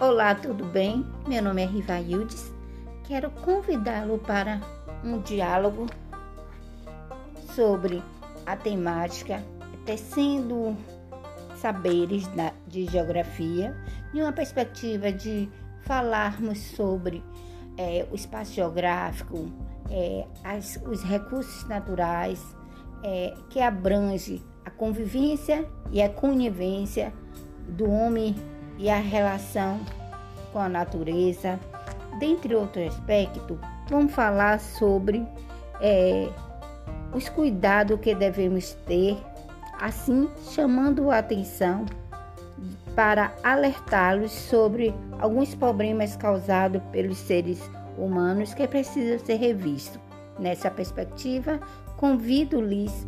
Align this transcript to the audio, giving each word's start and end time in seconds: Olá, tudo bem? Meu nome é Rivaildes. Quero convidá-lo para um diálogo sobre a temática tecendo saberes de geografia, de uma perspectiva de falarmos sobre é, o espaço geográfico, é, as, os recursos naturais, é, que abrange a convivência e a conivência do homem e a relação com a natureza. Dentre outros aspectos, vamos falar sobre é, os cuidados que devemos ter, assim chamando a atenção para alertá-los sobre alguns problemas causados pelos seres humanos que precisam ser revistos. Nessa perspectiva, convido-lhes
Olá, 0.00 0.32
tudo 0.32 0.64
bem? 0.64 1.04
Meu 1.26 1.42
nome 1.42 1.60
é 1.60 1.66
Rivaildes. 1.66 2.52
Quero 3.02 3.32
convidá-lo 3.32 4.16
para 4.18 4.60
um 5.02 5.20
diálogo 5.20 5.86
sobre 7.52 8.00
a 8.46 8.54
temática 8.54 9.42
tecendo 9.84 10.76
saberes 11.56 12.30
de 12.68 12.86
geografia, 12.86 13.76
de 14.14 14.22
uma 14.22 14.30
perspectiva 14.30 15.10
de 15.10 15.50
falarmos 15.82 16.60
sobre 16.60 17.20
é, 17.76 18.06
o 18.12 18.14
espaço 18.14 18.52
geográfico, 18.52 19.50
é, 19.90 20.24
as, 20.44 20.80
os 20.86 21.02
recursos 21.02 21.66
naturais, 21.66 22.40
é, 23.02 23.34
que 23.50 23.60
abrange 23.60 24.44
a 24.64 24.70
convivência 24.70 25.68
e 25.90 26.00
a 26.00 26.08
conivência 26.08 27.12
do 27.66 27.90
homem 27.90 28.36
e 28.78 28.88
a 28.88 28.98
relação 28.98 29.80
com 30.52 30.60
a 30.60 30.68
natureza. 30.68 31.58
Dentre 32.18 32.54
outros 32.54 32.94
aspectos, 32.94 33.58
vamos 33.90 34.12
falar 34.12 34.58
sobre 34.58 35.26
é, 35.80 36.28
os 37.12 37.28
cuidados 37.28 38.00
que 38.00 38.14
devemos 38.14 38.74
ter, 38.86 39.16
assim 39.80 40.28
chamando 40.52 41.10
a 41.10 41.18
atenção 41.18 41.84
para 42.94 43.32
alertá-los 43.44 44.32
sobre 44.32 44.92
alguns 45.20 45.54
problemas 45.54 46.16
causados 46.16 46.82
pelos 46.90 47.18
seres 47.18 47.70
humanos 47.96 48.54
que 48.54 48.66
precisam 48.66 49.24
ser 49.24 49.36
revistos. 49.36 50.00
Nessa 50.38 50.70
perspectiva, 50.70 51.60
convido-lhes 51.96 53.06